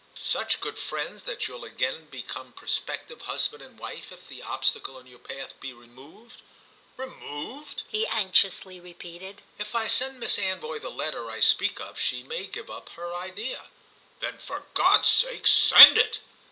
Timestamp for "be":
5.59-5.73